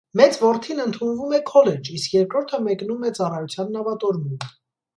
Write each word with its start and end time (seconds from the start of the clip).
Մեծ 0.19 0.37
որդին 0.43 0.79
ընդունվում 0.85 1.35
է 1.39 1.41
քոլեջ, 1.49 1.91
իսկ 1.99 2.17
երկրորդը 2.17 2.63
մեկնում 2.71 3.07
է 3.11 3.15
ծառայության 3.21 3.73
նավատորմում։ 3.79 4.53